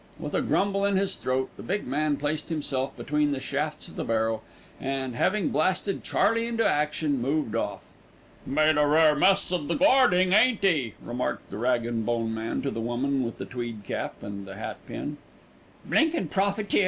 [0.17, 3.97] With a grumble in his throat, the big man placed himself between the shafts of
[3.97, 4.41] the barrow
[4.79, 7.85] and, having blasted Charley into action, moved off.
[8.43, 12.63] "Made a rare mess of the garding, ain't 'e?" remarked the rag and bone man
[12.63, 15.17] to the woman with the tweed cap and the hat pin.
[15.85, 16.79] "Blinkin' profiteer!"